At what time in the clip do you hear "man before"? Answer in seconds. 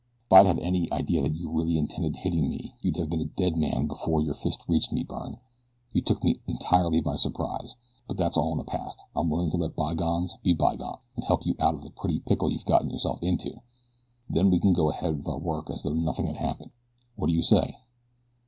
3.55-4.19